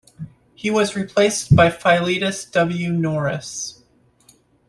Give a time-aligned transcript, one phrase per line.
[0.55, 2.91] He was replaced by Philetus W.
[2.91, 3.83] Norris.